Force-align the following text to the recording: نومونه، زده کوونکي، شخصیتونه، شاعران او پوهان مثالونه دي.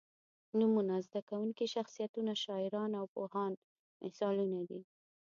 نومونه، 0.57 0.95
زده 1.07 1.21
کوونکي، 1.29 1.65
شخصیتونه، 1.75 2.33
شاعران 2.43 2.91
او 2.99 3.05
پوهان 3.13 3.53
مثالونه 4.03 4.59
دي. 4.69 4.79